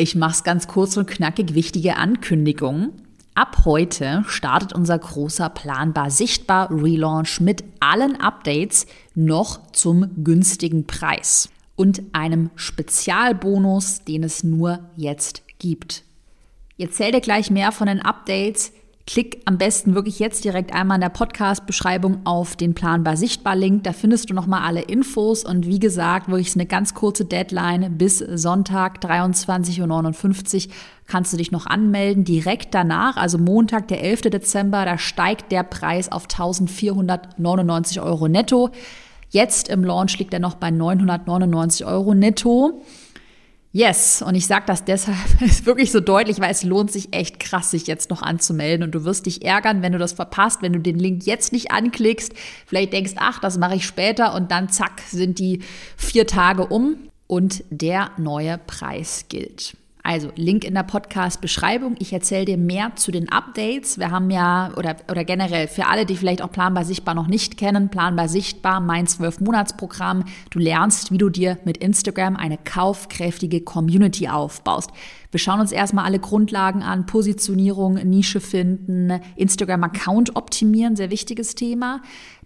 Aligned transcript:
Ich 0.00 0.14
mache 0.14 0.30
es 0.30 0.44
ganz 0.44 0.68
kurz 0.68 0.96
und 0.96 1.08
knackig. 1.10 1.54
Wichtige 1.54 1.96
Ankündigung. 1.96 2.92
Ab 3.34 3.62
heute 3.64 4.22
startet 4.28 4.72
unser 4.72 4.96
großer 4.96 5.50
planbar 5.50 6.12
sichtbar 6.12 6.70
Relaunch 6.70 7.40
mit 7.40 7.64
allen 7.80 8.14
Updates 8.20 8.86
noch 9.16 9.72
zum 9.72 10.22
günstigen 10.22 10.86
Preis 10.86 11.48
und 11.74 12.00
einem 12.12 12.50
Spezialbonus, 12.54 14.04
den 14.04 14.22
es 14.22 14.44
nur 14.44 14.78
jetzt 14.94 15.42
gibt. 15.58 16.04
Jetzt 16.76 16.98
zählt 16.98 17.14
ihr 17.14 17.20
gleich 17.20 17.50
mehr 17.50 17.72
von 17.72 17.88
den 17.88 18.00
Updates. 18.00 18.70
Klick 19.08 19.40
am 19.46 19.56
besten 19.56 19.94
wirklich 19.94 20.18
jetzt 20.18 20.44
direkt 20.44 20.74
einmal 20.74 20.96
in 20.96 21.00
der 21.00 21.08
Podcast-Beschreibung 21.08 22.26
auf 22.26 22.56
den 22.56 22.74
Planbar 22.74 23.16
Sichtbar-Link. 23.16 23.84
Da 23.84 23.94
findest 23.94 24.28
du 24.28 24.34
nochmal 24.34 24.64
alle 24.66 24.82
Infos 24.82 25.44
und 25.44 25.66
wie 25.66 25.78
gesagt, 25.78 26.28
wirklich 26.28 26.54
eine 26.56 26.66
ganz 26.66 26.92
kurze 26.92 27.24
Deadline 27.24 27.96
bis 27.96 28.18
Sonntag 28.18 29.02
23.59 29.02 30.66
Uhr 30.66 30.74
kannst 31.06 31.32
du 31.32 31.38
dich 31.38 31.50
noch 31.50 31.64
anmelden. 31.64 32.24
Direkt 32.24 32.74
danach, 32.74 33.16
also 33.16 33.38
Montag, 33.38 33.88
der 33.88 34.04
11. 34.04 34.20
Dezember, 34.30 34.84
da 34.84 34.98
steigt 34.98 35.52
der 35.52 35.62
Preis 35.62 36.12
auf 36.12 36.24
1499 36.24 38.02
Euro 38.02 38.28
netto. 38.28 38.68
Jetzt 39.30 39.70
im 39.70 39.84
Launch 39.84 40.18
liegt 40.18 40.34
er 40.34 40.40
noch 40.40 40.56
bei 40.56 40.70
999 40.70 41.86
Euro 41.86 42.14
netto. 42.14 42.82
Yes, 43.70 44.22
und 44.22 44.34
ich 44.34 44.46
sage 44.46 44.64
das 44.66 44.84
deshalb 44.84 45.16
wirklich 45.66 45.92
so 45.92 46.00
deutlich, 46.00 46.40
weil 46.40 46.50
es 46.50 46.62
lohnt 46.62 46.90
sich 46.90 47.12
echt 47.12 47.38
krass, 47.38 47.70
sich 47.70 47.86
jetzt 47.86 48.08
noch 48.08 48.22
anzumelden. 48.22 48.82
Und 48.82 48.94
du 48.94 49.04
wirst 49.04 49.26
dich 49.26 49.44
ärgern, 49.44 49.82
wenn 49.82 49.92
du 49.92 49.98
das 49.98 50.12
verpasst, 50.12 50.62
wenn 50.62 50.72
du 50.72 50.80
den 50.80 50.98
Link 50.98 51.26
jetzt 51.26 51.52
nicht 51.52 51.70
anklickst, 51.70 52.32
vielleicht 52.66 52.94
denkst, 52.94 53.12
ach, 53.16 53.40
das 53.40 53.58
mache 53.58 53.76
ich 53.76 53.84
später. 53.84 54.34
Und 54.34 54.50
dann 54.50 54.70
zack, 54.70 55.02
sind 55.06 55.38
die 55.38 55.62
vier 55.96 56.26
Tage 56.26 56.66
um 56.66 56.96
und 57.26 57.62
der 57.68 58.10
neue 58.16 58.56
Preis 58.56 59.26
gilt. 59.28 59.76
Also 60.08 60.30
Link 60.36 60.64
in 60.64 60.72
der 60.72 60.84
Podcast-Beschreibung. 60.84 61.94
Ich 61.98 62.14
erzähle 62.14 62.46
dir 62.46 62.56
mehr 62.56 62.92
zu 62.96 63.12
den 63.12 63.28
Updates. 63.28 63.98
Wir 63.98 64.10
haben 64.10 64.30
ja, 64.30 64.70
oder, 64.74 64.96
oder 65.10 65.22
generell 65.22 65.68
für 65.68 65.84
alle, 65.86 66.06
die 66.06 66.16
vielleicht 66.16 66.40
auch 66.40 66.50
Planbar 66.50 66.86
Sichtbar 66.86 67.14
noch 67.14 67.26
nicht 67.26 67.58
kennen, 67.58 67.90
Planbar 67.90 68.26
Sichtbar, 68.26 68.80
mein 68.80 69.06
Zwölf-Monats-Programm. 69.06 70.24
Du 70.48 70.60
lernst, 70.60 71.12
wie 71.12 71.18
du 71.18 71.28
dir 71.28 71.58
mit 71.66 71.76
Instagram 71.76 72.36
eine 72.36 72.56
kaufkräftige 72.56 73.60
Community 73.60 74.28
aufbaust. 74.28 74.92
Wir 75.30 75.40
schauen 75.40 75.60
uns 75.60 75.72
erstmal 75.72 76.06
alle 76.06 76.20
Grundlagen 76.20 76.82
an, 76.82 77.04
Positionierung, 77.04 77.96
Nische 77.96 78.40
finden, 78.40 79.20
Instagram-Account 79.36 80.36
optimieren, 80.36 80.96
sehr 80.96 81.10
wichtiges 81.10 81.54
Thema. 81.54 82.00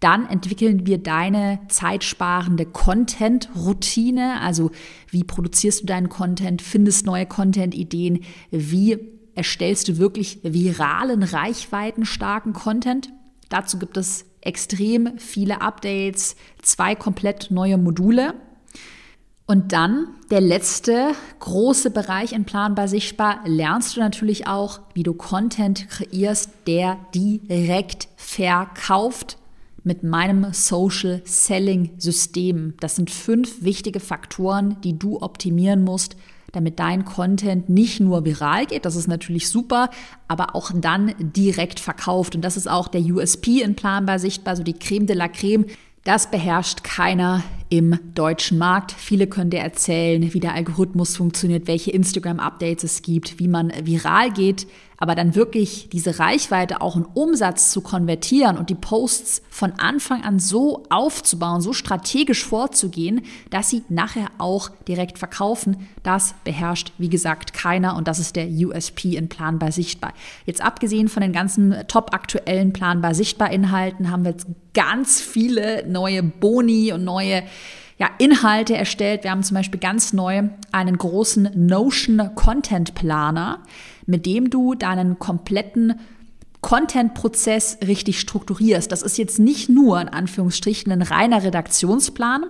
Dann 0.00 0.28
entwickeln 0.28 0.86
wir 0.86 0.98
deine 0.98 1.60
zeitsparende 1.68 2.66
Content-Routine. 2.66 4.40
Also 4.40 4.70
wie 5.10 5.24
produzierst 5.24 5.82
du 5.82 5.86
deinen 5.86 6.08
Content, 6.08 6.62
findest 6.62 7.04
neue 7.04 7.26
Content-Ideen, 7.26 8.20
wie 8.50 8.98
erstellst 9.34 9.88
du 9.88 9.98
wirklich 9.98 10.40
viralen, 10.42 11.22
reichweitenstarken 11.22 12.52
Content. 12.52 13.10
Dazu 13.48 13.78
gibt 13.78 13.96
es 13.96 14.24
extrem 14.40 15.18
viele 15.18 15.62
Updates, 15.62 16.36
zwei 16.62 16.94
komplett 16.94 17.50
neue 17.50 17.78
Module. 17.78 18.34
Und 19.46 19.72
dann 19.72 20.08
der 20.30 20.42
letzte 20.42 21.12
große 21.40 21.90
Bereich 21.90 22.32
in 22.32 22.44
Planbar 22.44 22.86
Sichtbar, 22.86 23.40
lernst 23.46 23.96
du 23.96 24.00
natürlich 24.00 24.46
auch, 24.46 24.80
wie 24.92 25.02
du 25.02 25.14
Content 25.14 25.88
kreierst, 25.88 26.50
der 26.66 26.98
direkt 27.14 28.08
verkauft 28.16 29.38
mit 29.88 30.04
meinem 30.04 30.52
Social 30.52 31.22
Selling 31.24 31.90
System. 31.96 32.74
Das 32.78 32.94
sind 32.94 33.10
fünf 33.10 33.62
wichtige 33.62 33.98
Faktoren, 33.98 34.76
die 34.84 34.96
du 34.96 35.20
optimieren 35.20 35.82
musst, 35.82 36.14
damit 36.52 36.78
dein 36.78 37.04
Content 37.04 37.68
nicht 37.68 37.98
nur 37.98 38.24
viral 38.24 38.66
geht, 38.66 38.84
das 38.84 38.96
ist 38.96 39.08
natürlich 39.08 39.48
super, 39.48 39.90
aber 40.28 40.54
auch 40.54 40.70
dann 40.74 41.14
direkt 41.18 41.80
verkauft. 41.80 42.36
Und 42.36 42.42
das 42.42 42.56
ist 42.56 42.68
auch 42.68 42.88
der 42.88 43.00
USP 43.00 43.62
in 43.62 43.74
Planbar 43.74 44.18
Sichtbar, 44.18 44.56
so 44.56 44.62
die 44.62 44.78
Creme 44.78 45.06
de 45.06 45.16
la 45.16 45.28
Creme. 45.28 45.66
Das 46.04 46.30
beherrscht 46.30 46.84
keiner 46.84 47.42
im 47.68 47.98
deutschen 48.14 48.56
Markt. 48.56 48.92
Viele 48.92 49.26
können 49.26 49.50
dir 49.50 49.60
erzählen, 49.60 50.32
wie 50.32 50.40
der 50.40 50.54
Algorithmus 50.54 51.16
funktioniert, 51.16 51.66
welche 51.66 51.90
Instagram-Updates 51.90 52.84
es 52.84 53.02
gibt, 53.02 53.38
wie 53.38 53.48
man 53.48 53.72
viral 53.82 54.30
geht. 54.32 54.66
Aber 54.98 55.14
dann 55.14 55.36
wirklich 55.36 55.88
diese 55.90 56.18
Reichweite 56.18 56.80
auch 56.80 56.96
in 56.96 57.04
Umsatz 57.04 57.70
zu 57.70 57.80
konvertieren 57.80 58.58
und 58.58 58.68
die 58.68 58.74
Posts 58.74 59.42
von 59.48 59.72
Anfang 59.78 60.24
an 60.24 60.40
so 60.40 60.84
aufzubauen, 60.90 61.60
so 61.60 61.72
strategisch 61.72 62.44
vorzugehen, 62.44 63.22
dass 63.50 63.70
sie 63.70 63.84
nachher 63.88 64.26
auch 64.38 64.70
direkt 64.88 65.18
verkaufen, 65.18 65.88
das 66.02 66.34
beherrscht, 66.42 66.92
wie 66.98 67.08
gesagt, 67.08 67.52
keiner. 67.52 67.96
Und 67.96 68.08
das 68.08 68.18
ist 68.18 68.34
der 68.34 68.48
USP 68.48 69.16
in 69.16 69.28
Planbar 69.28 69.70
Sichtbar. 69.70 70.12
Jetzt 70.46 70.62
abgesehen 70.62 71.08
von 71.08 71.22
den 71.22 71.32
ganzen 71.32 71.74
top 71.86 72.12
aktuellen 72.12 72.72
Planbar 72.72 73.14
Sichtbar 73.14 73.50
Inhalten 73.50 74.10
haben 74.10 74.24
wir 74.24 74.32
jetzt 74.32 74.48
ganz 74.74 75.20
viele 75.20 75.86
neue 75.88 76.22
Boni 76.22 76.92
und 76.92 77.04
neue 77.04 77.44
ja, 77.98 78.08
Inhalte 78.18 78.76
erstellt. 78.76 79.24
Wir 79.24 79.32
haben 79.32 79.42
zum 79.42 79.56
Beispiel 79.56 79.80
ganz 79.80 80.12
neu 80.12 80.44
einen 80.72 80.98
großen 80.98 81.50
Notion 81.54 82.30
Content 82.34 82.94
Planer, 82.94 83.60
mit 84.06 84.24
dem 84.24 84.50
du 84.50 84.74
deinen 84.74 85.18
kompletten 85.18 85.98
Content-Prozess 86.60 87.78
richtig 87.86 88.20
strukturierst. 88.20 88.90
Das 88.90 89.02
ist 89.02 89.18
jetzt 89.18 89.38
nicht 89.38 89.68
nur 89.68 90.00
in 90.00 90.08
Anführungsstrichen 90.08 90.92
ein 90.92 91.02
reiner 91.02 91.42
Redaktionsplan, 91.42 92.44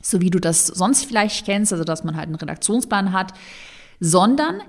so 0.00 0.20
wie 0.20 0.30
du 0.30 0.38
das 0.38 0.66
sonst 0.66 1.04
vielleicht 1.04 1.44
kennst, 1.44 1.72
also 1.72 1.84
dass 1.84 2.04
man 2.04 2.16
halt 2.16 2.26
einen 2.26 2.34
Redaktionsplan 2.34 3.12
hat, 3.12 3.32
sondern 4.00 4.60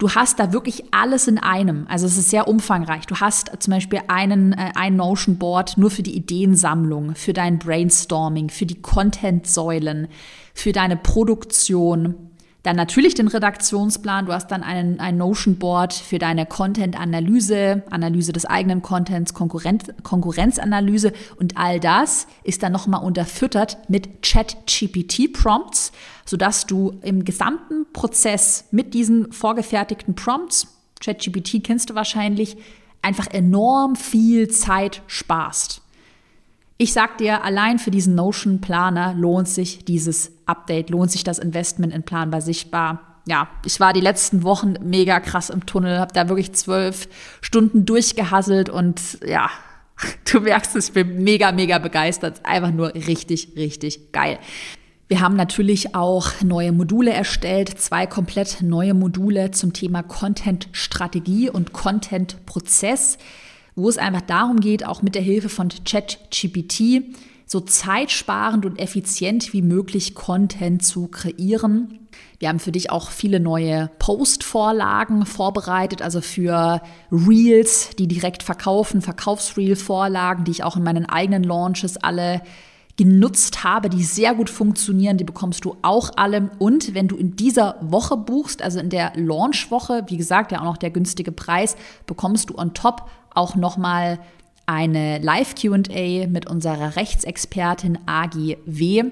du 0.00 0.10
hast 0.10 0.40
da 0.40 0.52
wirklich 0.52 0.92
alles 0.92 1.28
in 1.28 1.38
einem. 1.38 1.86
Also 1.88 2.06
es 2.06 2.16
ist 2.16 2.30
sehr 2.30 2.48
umfangreich. 2.48 3.06
Du 3.06 3.16
hast 3.16 3.52
zum 3.60 3.72
Beispiel 3.72 4.00
einen, 4.08 4.52
äh, 4.54 4.72
ein 4.74 4.96
Notion 4.96 5.36
Board 5.36 5.76
nur 5.76 5.90
für 5.90 6.02
die 6.02 6.16
Ideensammlung, 6.16 7.14
für 7.14 7.32
dein 7.32 7.58
Brainstorming, 7.58 8.48
für 8.48 8.66
die 8.66 8.80
Content-Säulen, 8.80 10.08
für 10.54 10.72
deine 10.72 10.96
Produktion, 10.96 12.30
dann 12.62 12.76
natürlich 12.76 13.14
den 13.14 13.28
Redaktionsplan. 13.28 14.26
Du 14.26 14.32
hast 14.32 14.48
dann 14.48 14.62
einen, 14.62 15.00
ein 15.00 15.16
Notion 15.16 15.56
Board 15.56 15.94
für 15.94 16.18
deine 16.18 16.44
Content-Analyse, 16.44 17.82
Analyse 17.90 18.32
des 18.32 18.44
eigenen 18.44 18.82
Contents, 18.82 19.32
Konkurrenz, 19.32 19.84
Konkurrenzanalyse 20.02 21.12
und 21.38 21.56
all 21.56 21.80
das 21.80 22.26
ist 22.44 22.62
dann 22.62 22.72
nochmal 22.72 23.02
unterfüttert 23.02 23.78
mit 23.88 24.22
Chat-GPT-Prompts, 24.22 25.92
sodass 26.26 26.66
du 26.66 26.98
im 27.02 27.24
gesamten 27.24 27.79
Prozess 27.92 28.64
mit 28.70 28.94
diesen 28.94 29.32
vorgefertigten 29.32 30.14
Prompts, 30.14 30.68
ChatGPT 31.00 31.64
kennst 31.64 31.90
du 31.90 31.94
wahrscheinlich, 31.94 32.56
einfach 33.02 33.26
enorm 33.28 33.96
viel 33.96 34.48
Zeit 34.48 35.02
sparst. 35.06 35.82
Ich 36.76 36.92
sag 36.92 37.18
dir, 37.18 37.44
allein 37.44 37.78
für 37.78 37.90
diesen 37.90 38.14
Notion 38.14 38.60
Planer 38.60 39.14
lohnt 39.14 39.48
sich 39.48 39.84
dieses 39.84 40.32
Update, 40.46 40.90
lohnt 40.90 41.10
sich 41.10 41.24
das 41.24 41.38
Investment 41.38 41.92
in 41.92 42.02
Planbar 42.02 42.40
sichtbar. 42.40 43.20
Ja, 43.26 43.48
ich 43.66 43.80
war 43.80 43.92
die 43.92 44.00
letzten 44.00 44.44
Wochen 44.44 44.74
mega 44.82 45.20
krass 45.20 45.50
im 45.50 45.66
Tunnel, 45.66 45.98
habe 45.98 46.14
da 46.14 46.28
wirklich 46.28 46.52
zwölf 46.54 47.08
Stunden 47.42 47.84
durchgehasselt 47.84 48.70
und 48.70 49.18
ja, 49.26 49.50
du 50.32 50.40
merkst 50.40 50.74
es, 50.76 50.88
ich 50.88 50.94
bin 50.94 51.22
mega, 51.22 51.52
mega 51.52 51.78
begeistert. 51.78 52.40
Einfach 52.44 52.72
nur 52.72 52.94
richtig, 52.94 53.52
richtig 53.56 54.12
geil. 54.12 54.38
Wir 55.10 55.20
haben 55.20 55.34
natürlich 55.34 55.94
auch 55.94 56.40
neue 56.40 56.72
Module 56.72 57.12
erstellt, 57.12 57.68
zwei 57.80 58.06
komplett 58.06 58.62
neue 58.62 58.94
Module 58.94 59.50
zum 59.50 59.72
Thema 59.72 60.02
Content-Strategie 60.02 61.50
und 61.50 61.72
Content-Prozess 61.72 63.18
wo 63.80 63.88
es 63.88 63.98
einfach 63.98 64.22
darum 64.22 64.60
geht, 64.60 64.86
auch 64.86 65.02
mit 65.02 65.14
der 65.14 65.22
Hilfe 65.22 65.48
von 65.48 65.68
ChatGPT 65.68 67.02
so 67.46 67.60
zeitsparend 67.60 68.64
und 68.64 68.78
effizient 68.78 69.52
wie 69.52 69.62
möglich 69.62 70.14
Content 70.14 70.84
zu 70.84 71.08
kreieren. 71.08 71.98
Wir 72.38 72.48
haben 72.48 72.60
für 72.60 72.72
dich 72.72 72.90
auch 72.90 73.10
viele 73.10 73.40
neue 73.40 73.90
Post-Vorlagen 73.98 75.26
vorbereitet, 75.26 76.00
also 76.00 76.20
für 76.20 76.80
Reels, 77.10 77.90
die 77.98 78.06
direkt 78.06 78.42
verkaufen, 78.42 79.02
Verkaufsreel-Vorlagen, 79.02 80.44
die 80.44 80.52
ich 80.52 80.62
auch 80.62 80.76
in 80.76 80.84
meinen 80.84 81.06
eigenen 81.06 81.42
Launches 81.42 81.96
alle 81.96 82.42
genutzt 83.00 83.64
habe, 83.64 83.88
die 83.88 84.04
sehr 84.04 84.34
gut 84.34 84.50
funktionieren, 84.50 85.16
die 85.16 85.24
bekommst 85.24 85.64
du 85.64 85.74
auch 85.80 86.10
alle. 86.16 86.50
Und 86.58 86.92
wenn 86.94 87.08
du 87.08 87.16
in 87.16 87.34
dieser 87.34 87.76
Woche 87.80 88.14
buchst, 88.14 88.60
also 88.60 88.78
in 88.78 88.90
der 88.90 89.14
Launch-Woche, 89.16 90.04
wie 90.08 90.18
gesagt, 90.18 90.52
ja 90.52 90.60
auch 90.60 90.64
noch 90.64 90.76
der 90.76 90.90
günstige 90.90 91.32
Preis, 91.32 91.76
bekommst 92.04 92.50
du 92.50 92.58
on 92.58 92.74
top 92.74 93.08
auch 93.34 93.56
nochmal 93.56 94.18
eine 94.66 95.18
Live-QA 95.18 96.26
mit 96.26 96.46
unserer 96.46 96.94
Rechtsexpertin 96.96 98.00
AGW, 98.04 99.04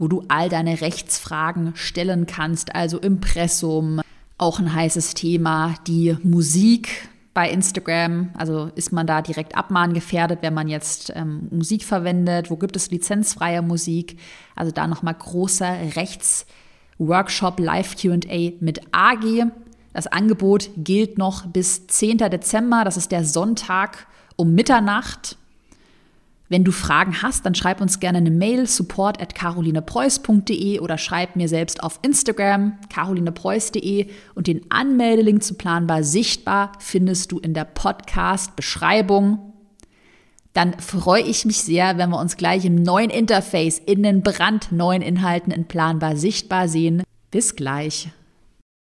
wo 0.00 0.08
du 0.08 0.24
all 0.26 0.48
deine 0.48 0.80
Rechtsfragen 0.80 1.76
stellen 1.76 2.26
kannst, 2.26 2.74
also 2.74 2.98
Impressum, 2.98 4.00
auch 4.36 4.58
ein 4.58 4.74
heißes 4.74 5.14
Thema, 5.14 5.76
die 5.86 6.16
Musik 6.24 7.08
bei 7.36 7.50
Instagram, 7.50 8.30
also 8.34 8.70
ist 8.74 8.92
man 8.92 9.06
da 9.06 9.20
direkt 9.20 9.56
abmahngefährdet, 9.56 10.38
wenn 10.40 10.54
man 10.54 10.68
jetzt 10.68 11.12
ähm, 11.14 11.48
Musik 11.50 11.84
verwendet, 11.84 12.50
wo 12.50 12.56
gibt 12.56 12.76
es 12.76 12.90
lizenzfreie 12.90 13.60
Musik, 13.60 14.18
also 14.54 14.72
da 14.72 14.86
nochmal 14.86 15.14
großer 15.14 15.94
Rechts- 15.96 16.46
Workshop 16.98 17.60
Live 17.60 17.96
QA 17.96 18.52
mit 18.60 18.80
AG. 18.92 19.46
Das 19.92 20.06
Angebot 20.06 20.70
gilt 20.76 21.18
noch 21.18 21.46
bis 21.46 21.86
10. 21.86 22.18
Dezember, 22.18 22.84
das 22.84 22.96
ist 22.96 23.12
der 23.12 23.24
Sonntag 23.24 24.06
um 24.36 24.54
Mitternacht. 24.54 25.36
Wenn 26.48 26.62
du 26.62 26.70
Fragen 26.70 27.22
hast, 27.22 27.44
dann 27.44 27.56
schreib 27.56 27.80
uns 27.80 27.98
gerne 27.98 28.18
eine 28.18 28.30
Mail 28.30 28.68
support 28.68 29.20
at 29.20 29.34
carolinepreuß.de 29.34 30.78
oder 30.78 30.96
schreib 30.96 31.34
mir 31.34 31.48
selbst 31.48 31.82
auf 31.82 31.98
Instagram 32.02 32.78
carolinepreuß.de 32.88 34.06
und 34.34 34.46
den 34.46 34.70
Anmeldelink 34.70 35.42
zu 35.42 35.54
Planbar 35.54 36.04
Sichtbar 36.04 36.72
findest 36.78 37.32
du 37.32 37.40
in 37.40 37.52
der 37.52 37.64
Podcast-Beschreibung. 37.64 39.54
Dann 40.52 40.78
freue 40.78 41.22
ich 41.22 41.44
mich 41.44 41.60
sehr, 41.62 41.98
wenn 41.98 42.10
wir 42.10 42.20
uns 42.20 42.36
gleich 42.36 42.64
im 42.64 42.76
neuen 42.76 43.10
Interface 43.10 43.78
in 43.78 44.04
den 44.04 44.22
brandneuen 44.22 45.02
Inhalten 45.02 45.52
in 45.52 45.66
Planbar 45.66 46.16
Sichtbar 46.16 46.68
sehen. 46.68 47.02
Bis 47.30 47.56
gleich. 47.56 48.08